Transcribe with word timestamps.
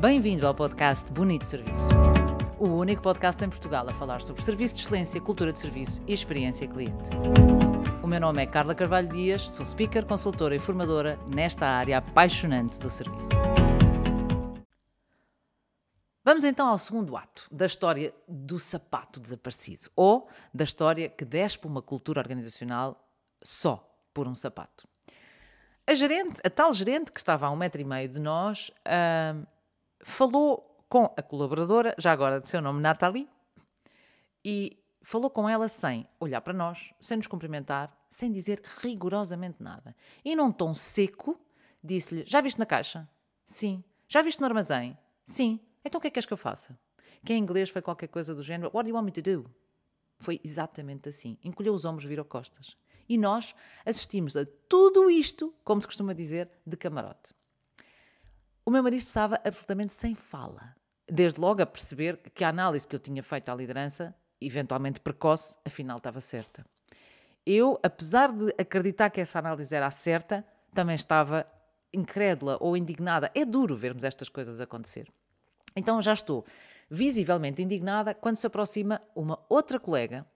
Bem-vindo 0.00 0.46
ao 0.46 0.54
podcast 0.54 1.12
Bonito 1.12 1.44
Serviço. 1.44 1.88
O 2.56 2.68
único 2.68 3.02
podcast 3.02 3.44
em 3.44 3.50
Portugal 3.50 3.84
a 3.88 3.92
falar 3.92 4.22
sobre 4.22 4.40
serviço 4.42 4.76
de 4.76 4.82
excelência, 4.82 5.20
cultura 5.20 5.52
de 5.52 5.58
serviço 5.58 6.00
e 6.06 6.12
experiência 6.12 6.68
cliente. 6.68 7.10
O 8.00 8.06
meu 8.06 8.20
nome 8.20 8.40
é 8.40 8.46
Carla 8.46 8.76
Carvalho 8.76 9.08
Dias, 9.08 9.50
sou 9.50 9.66
speaker, 9.66 10.06
consultora 10.06 10.54
e 10.54 10.60
formadora 10.60 11.18
nesta 11.34 11.66
área 11.66 11.98
apaixonante 11.98 12.78
do 12.78 12.88
serviço. 12.88 13.28
Vamos 16.24 16.44
então 16.44 16.68
ao 16.68 16.78
segundo 16.78 17.16
ato 17.16 17.48
da 17.50 17.66
história 17.66 18.14
do 18.28 18.56
sapato 18.60 19.18
desaparecido, 19.18 19.90
ou 19.96 20.28
da 20.54 20.62
história 20.62 21.08
que 21.08 21.24
despe 21.24 21.66
uma 21.66 21.82
cultura 21.82 22.20
organizacional 22.20 23.04
só 23.42 23.84
por 24.14 24.28
um 24.28 24.34
sapato. 24.36 24.86
A 25.84 25.94
gerente, 25.94 26.40
a 26.44 26.50
tal 26.50 26.72
gerente 26.72 27.10
que 27.10 27.18
estava 27.18 27.48
a 27.48 27.50
um 27.50 27.56
metro 27.56 27.80
e 27.80 27.84
meio 27.84 28.08
de 28.08 28.20
nós, 28.20 28.70
uh, 28.86 29.44
falou 30.08 30.84
com 30.88 31.04
a 31.16 31.22
colaboradora, 31.22 31.94
já 31.98 32.12
agora 32.12 32.40
de 32.40 32.48
seu 32.48 32.60
nome 32.60 32.80
Nathalie, 32.80 33.28
e 34.44 34.82
falou 35.02 35.30
com 35.30 35.48
ela 35.48 35.68
sem 35.68 36.08
olhar 36.18 36.40
para 36.40 36.52
nós, 36.52 36.92
sem 36.98 37.16
nos 37.16 37.26
cumprimentar, 37.26 37.96
sem 38.08 38.32
dizer 38.32 38.62
rigorosamente 38.82 39.62
nada. 39.62 39.94
E 40.24 40.34
num 40.34 40.50
tom 40.50 40.74
seco, 40.74 41.38
disse-lhe: 41.82 42.24
Já 42.26 42.40
viste 42.40 42.58
na 42.58 42.66
caixa? 42.66 43.08
Sim. 43.44 43.84
Já 44.08 44.22
viste 44.22 44.40
no 44.40 44.46
armazém? 44.46 44.96
Sim. 45.24 45.60
Então 45.84 45.98
o 45.98 46.02
que 46.02 46.08
é 46.08 46.10
que 46.10 46.14
queres 46.14 46.26
que 46.26 46.32
eu 46.32 46.38
faça? 46.38 46.78
Que 47.24 47.34
em 47.34 47.38
inglês 47.38 47.68
foi 47.68 47.82
qualquer 47.82 48.08
coisa 48.08 48.34
do 48.34 48.42
género: 48.42 48.70
What 48.72 48.84
do 48.84 48.90
you 48.90 48.96
want 48.96 49.04
me 49.04 49.12
to 49.12 49.22
do? 49.22 49.50
Foi 50.18 50.40
exatamente 50.42 51.08
assim. 51.08 51.38
Encolheu 51.44 51.74
os 51.74 51.84
ombros, 51.84 52.06
virou 52.06 52.24
costas. 52.24 52.76
E 53.08 53.16
nós 53.16 53.54
assistimos 53.86 54.36
a 54.36 54.46
tudo 54.68 55.10
isto, 55.10 55.54
como 55.64 55.80
se 55.80 55.86
costuma 55.86 56.12
dizer, 56.12 56.50
de 56.66 56.76
camarote. 56.76 57.37
O 58.68 58.70
meu 58.70 58.82
marido 58.82 59.00
estava 59.00 59.40
absolutamente 59.46 59.94
sem 59.94 60.14
fala. 60.14 60.76
Desde 61.10 61.40
logo 61.40 61.62
a 61.62 61.64
perceber 61.64 62.18
que 62.34 62.44
a 62.44 62.50
análise 62.50 62.86
que 62.86 62.94
eu 62.94 63.00
tinha 63.00 63.22
feito 63.22 63.48
à 63.48 63.54
liderança, 63.54 64.14
eventualmente 64.38 65.00
precoce, 65.00 65.56
afinal 65.64 65.96
estava 65.96 66.20
certa. 66.20 66.66
Eu, 67.46 67.80
apesar 67.82 68.30
de 68.30 68.54
acreditar 68.58 69.08
que 69.08 69.22
essa 69.22 69.38
análise 69.38 69.74
era 69.74 69.90
certa, 69.90 70.44
também 70.74 70.96
estava 70.96 71.46
incrédula 71.94 72.58
ou 72.60 72.76
indignada. 72.76 73.30
É 73.34 73.42
duro 73.42 73.74
vermos 73.74 74.04
estas 74.04 74.28
coisas 74.28 74.60
acontecer. 74.60 75.10
Então 75.74 76.02
já 76.02 76.12
estou 76.12 76.44
visivelmente 76.90 77.62
indignada 77.62 78.12
quando 78.12 78.36
se 78.36 78.46
aproxima 78.46 79.00
uma 79.16 79.42
outra 79.48 79.80
colega 79.80 80.26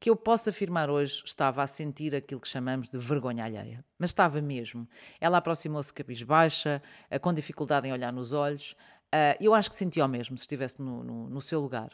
que 0.00 0.08
eu 0.08 0.16
posso 0.16 0.48
afirmar 0.48 0.88
hoje 0.88 1.22
estava 1.26 1.62
a 1.62 1.66
sentir 1.66 2.14
aquilo 2.14 2.40
que 2.40 2.48
chamamos 2.48 2.88
de 2.88 2.96
vergonha 2.96 3.44
alheia. 3.44 3.84
Mas 3.98 4.10
estava 4.10 4.40
mesmo. 4.40 4.88
Ela 5.20 5.36
aproximou-se 5.36 5.92
cabisbaixa, 5.92 6.82
eh, 7.10 7.18
com 7.18 7.34
dificuldade 7.34 7.86
em 7.86 7.92
olhar 7.92 8.10
nos 8.10 8.32
olhos. 8.32 8.74
Eh, 9.12 9.36
eu 9.38 9.52
acho 9.52 9.68
que 9.68 9.76
sentia 9.76 10.02
o 10.06 10.08
mesmo 10.08 10.38
se 10.38 10.44
estivesse 10.44 10.80
no, 10.80 11.04
no, 11.04 11.28
no, 11.28 11.40
seu 11.42 11.60
lugar. 11.60 11.90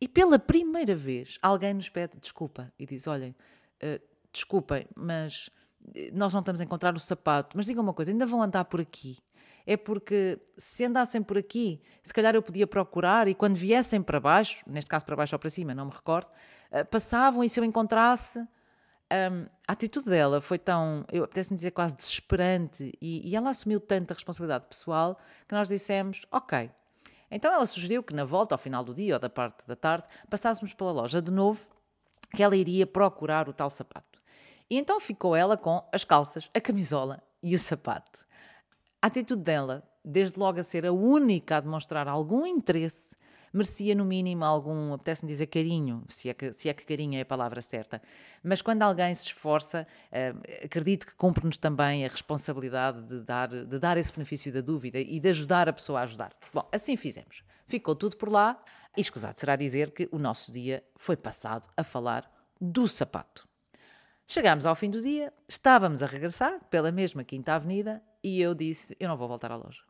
E 0.00 0.06
pela 0.06 0.38
primeira 0.38 0.94
vez, 0.94 1.36
alguém 1.42 1.74
nos 1.74 1.88
pede 1.88 2.16
desculpa 2.20 2.72
e 2.78 2.86
diz: 2.86 3.08
Olhem, 3.08 3.34
uh, 3.82 4.00
desculpem, 4.32 4.86
mas 4.96 5.50
nós 6.12 6.32
não 6.32 6.40
estamos 6.40 6.60
a 6.60 6.64
encontrar 6.64 6.94
o 6.94 7.00
sapato. 7.00 7.56
Mas 7.56 7.66
digam 7.66 7.82
uma 7.82 7.92
coisa: 7.92 8.12
ainda 8.12 8.24
vão 8.24 8.40
andar 8.40 8.66
por 8.66 8.80
aqui? 8.80 9.18
é 9.68 9.76
porque 9.76 10.40
se 10.56 10.86
andassem 10.86 11.22
por 11.22 11.36
aqui, 11.36 11.82
se 12.02 12.14
calhar 12.14 12.34
eu 12.34 12.40
podia 12.40 12.66
procurar 12.66 13.28
e 13.28 13.34
quando 13.34 13.54
viessem 13.54 14.00
para 14.00 14.18
baixo, 14.18 14.64
neste 14.66 14.88
caso 14.88 15.04
para 15.04 15.14
baixo 15.14 15.34
ou 15.34 15.38
para 15.38 15.50
cima, 15.50 15.74
não 15.74 15.84
me 15.84 15.92
recordo, 15.92 16.26
passavam 16.90 17.42
e 17.44 17.48
se 17.48 17.58
eu 17.58 17.64
encontrasse. 17.64 18.46
Um, 19.10 19.46
a 19.66 19.72
atitude 19.72 20.04
dela 20.04 20.38
foi 20.38 20.58
tão, 20.58 21.02
eu 21.10 21.24
apetece-me 21.24 21.56
dizer, 21.56 21.70
quase 21.70 21.96
desesperante 21.96 22.92
e, 23.00 23.26
e 23.26 23.34
ela 23.34 23.48
assumiu 23.48 23.80
tanta 23.80 24.12
responsabilidade 24.12 24.66
pessoal 24.66 25.18
que 25.46 25.54
nós 25.54 25.68
dissemos: 25.68 26.22
Ok. 26.30 26.70
Então 27.30 27.52
ela 27.52 27.66
sugeriu 27.66 28.02
que 28.02 28.14
na 28.14 28.24
volta, 28.24 28.54
ao 28.54 28.58
final 28.58 28.82
do 28.82 28.94
dia 28.94 29.14
ou 29.14 29.20
da 29.20 29.28
parte 29.28 29.66
da 29.66 29.76
tarde, 29.76 30.06
passássemos 30.30 30.72
pela 30.72 30.92
loja 30.92 31.20
de 31.20 31.30
novo, 31.30 31.66
que 32.34 32.42
ela 32.42 32.56
iria 32.56 32.86
procurar 32.86 33.48
o 33.48 33.52
tal 33.52 33.70
sapato. 33.70 34.20
E 34.70 34.76
então 34.76 35.00
ficou 35.00 35.34
ela 35.34 35.56
com 35.56 35.82
as 35.92 36.04
calças, 36.04 36.50
a 36.54 36.60
camisola 36.60 37.22
e 37.42 37.54
o 37.54 37.58
sapato. 37.58 38.26
A 39.00 39.06
atitude 39.06 39.42
dela, 39.42 39.82
desde 40.04 40.38
logo 40.38 40.60
a 40.60 40.64
ser 40.64 40.84
a 40.84 40.92
única 40.92 41.56
a 41.56 41.60
demonstrar 41.60 42.08
algum 42.08 42.46
interesse, 42.46 43.16
merecia 43.52 43.94
no 43.94 44.04
mínimo 44.04 44.44
algum, 44.44 44.92
apetece-me 44.92 45.30
dizer 45.30 45.46
carinho, 45.46 46.04
se 46.08 46.28
é, 46.28 46.34
que, 46.34 46.52
se 46.52 46.68
é 46.68 46.74
que 46.74 46.84
carinho 46.84 47.18
é 47.18 47.22
a 47.22 47.26
palavra 47.26 47.60
certa. 47.60 48.02
Mas 48.42 48.62
quando 48.62 48.82
alguém 48.82 49.14
se 49.14 49.26
esforça, 49.26 49.86
uh, 50.10 50.64
acredito 50.64 51.06
que 51.06 51.14
cumpre-nos 51.14 51.56
também 51.56 52.04
a 52.04 52.08
responsabilidade 52.08 53.02
de 53.02 53.20
dar, 53.20 53.48
de 53.48 53.78
dar 53.78 53.96
esse 53.96 54.12
benefício 54.12 54.52
da 54.52 54.60
dúvida 54.60 54.98
e 54.98 55.18
de 55.18 55.28
ajudar 55.28 55.68
a 55.68 55.72
pessoa 55.72 56.00
a 56.00 56.02
ajudar. 56.02 56.32
Bom, 56.52 56.68
assim 56.72 56.96
fizemos. 56.96 57.42
Ficou 57.66 57.94
tudo 57.94 58.16
por 58.16 58.30
lá 58.30 58.62
e 58.96 59.00
escusado 59.00 59.38
será 59.38 59.56
dizer 59.56 59.90
que 59.90 60.08
o 60.10 60.18
nosso 60.18 60.50
dia 60.50 60.82
foi 60.96 61.16
passado 61.16 61.68
a 61.76 61.84
falar 61.84 62.30
do 62.60 62.88
sapato. 62.88 63.46
Chegámos 64.26 64.66
ao 64.66 64.74
fim 64.74 64.90
do 64.90 65.00
dia, 65.00 65.32
estávamos 65.48 66.02
a 66.02 66.06
regressar 66.06 66.62
pela 66.68 66.92
mesma 66.92 67.24
Quinta 67.24 67.54
Avenida 67.54 68.02
e 68.22 68.40
eu 68.40 68.54
disse: 68.54 68.94
Eu 69.00 69.08
não 69.08 69.16
vou 69.16 69.28
voltar 69.28 69.50
à 69.50 69.56
loja. 69.56 69.82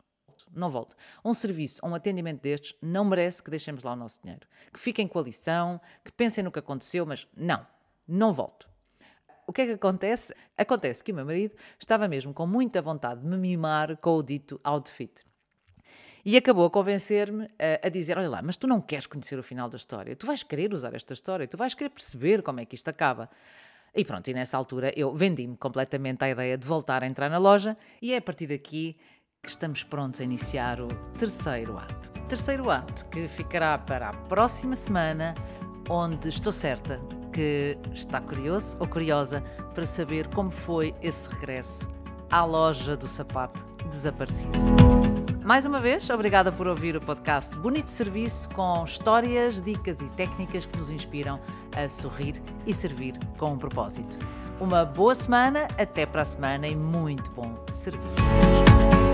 Não 0.54 0.70
volto. 0.70 0.96
Um 1.24 1.34
serviço, 1.34 1.80
um 1.84 1.94
atendimento 1.94 2.42
destes, 2.42 2.74
não 2.80 3.04
merece 3.04 3.42
que 3.42 3.50
deixemos 3.50 3.84
lá 3.84 3.92
o 3.92 3.96
nosso 3.96 4.20
dinheiro. 4.22 4.46
Que 4.72 4.80
fiquem 4.80 5.06
com 5.06 5.18
a 5.18 5.22
lição, 5.22 5.80
que 6.04 6.12
pensem 6.12 6.44
no 6.44 6.52
que 6.52 6.58
aconteceu, 6.58 7.04
mas 7.06 7.26
não, 7.36 7.66
não 8.06 8.32
volto. 8.32 8.68
O 9.46 9.52
que 9.52 9.62
é 9.62 9.66
que 9.66 9.72
acontece? 9.72 10.34
Acontece 10.58 11.02
que 11.02 11.10
o 11.10 11.14
meu 11.14 11.24
marido 11.24 11.54
estava 11.80 12.06
mesmo 12.06 12.34
com 12.34 12.46
muita 12.46 12.82
vontade 12.82 13.22
de 13.22 13.26
me 13.26 13.38
mimar 13.38 13.96
com 13.96 14.14
o 14.16 14.22
dito 14.22 14.60
outfit. 14.62 15.24
E 16.24 16.36
acabou 16.36 16.66
a 16.66 16.70
convencer-me 16.70 17.46
a, 17.58 17.86
a, 17.86 17.88
dizer: 17.88 18.18
Olha 18.18 18.28
lá, 18.28 18.42
mas 18.42 18.58
tu 18.58 18.66
não 18.66 18.78
queres 18.78 19.06
conhecer 19.06 19.38
o 19.38 19.42
final 19.42 19.66
da 19.66 19.78
história, 19.78 20.14
tu 20.14 20.26
vais 20.26 20.42
querer 20.42 20.74
usar 20.74 20.94
esta 20.94 21.14
história, 21.14 21.48
tu 21.48 21.56
vais 21.56 21.72
querer 21.72 21.88
perceber 21.88 22.42
como 22.42 22.60
é 22.60 22.66
que 22.66 22.74
isto 22.74 22.88
acaba. 22.88 23.30
E 23.94 24.04
pronto, 24.04 24.28
e 24.28 24.34
nessa 24.34 24.56
altura 24.56 24.92
eu 24.94 25.14
vendi-me 25.14 25.56
completamente 25.56 26.22
à 26.22 26.28
ideia 26.28 26.58
de 26.58 26.66
voltar 26.66 27.02
a 27.02 27.06
entrar 27.06 27.30
na 27.30 27.38
loja 27.38 27.76
e 28.02 28.12
é 28.12 28.18
a 28.18 28.22
partir 28.22 28.46
daqui 28.46 28.98
estamos 29.48 29.82
prontos 29.82 30.20
a 30.20 30.24
iniciar 30.24 30.80
o 30.80 30.88
terceiro 31.18 31.78
ato. 31.78 32.10
Terceiro 32.28 32.70
ato 32.70 33.06
que 33.06 33.26
ficará 33.26 33.78
para 33.78 34.10
a 34.10 34.12
próxima 34.12 34.76
semana, 34.76 35.34
onde 35.88 36.28
estou 36.28 36.52
certa 36.52 37.00
que 37.32 37.78
está 37.94 38.20
curioso 38.20 38.76
ou 38.78 38.86
curiosa 38.86 39.42
para 39.74 39.86
saber 39.86 40.28
como 40.34 40.50
foi 40.50 40.94
esse 41.02 41.30
regresso 41.30 41.88
à 42.30 42.44
loja 42.44 42.96
do 42.96 43.08
sapato 43.08 43.64
desaparecido. 43.88 44.58
Mais 45.42 45.64
uma 45.64 45.80
vez, 45.80 46.10
obrigada 46.10 46.52
por 46.52 46.66
ouvir 46.66 46.94
o 46.94 47.00
podcast 47.00 47.56
Bonito 47.56 47.90
Serviço 47.90 48.50
com 48.50 48.84
histórias, 48.84 49.62
dicas 49.62 50.02
e 50.02 50.10
técnicas 50.10 50.66
que 50.66 50.76
nos 50.76 50.90
inspiram 50.90 51.40
a 51.74 51.88
sorrir 51.88 52.42
e 52.66 52.74
servir 52.74 53.14
com 53.38 53.52
um 53.52 53.58
propósito. 53.58 54.18
Uma 54.60 54.84
boa 54.84 55.14
semana, 55.14 55.66
até 55.78 56.04
para 56.04 56.20
a 56.20 56.24
semana 56.26 56.68
e 56.68 56.76
muito 56.76 57.30
bom 57.30 57.54
serviço. 57.72 59.07